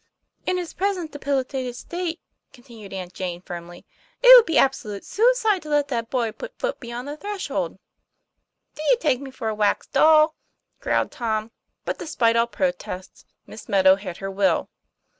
[0.47, 2.19] "In his present debilitated state,"
[2.53, 6.53] continued Aunt Jane firmly, * it would be absolute suicide to let that boy put
[6.53, 7.77] his foot beyond the threshold."'
[8.75, 10.33] Do you take me for a wax doll?"
[10.81, 11.51] growled Tom.
[11.85, 14.71] But, despite all protests, Miss Meadow had her will.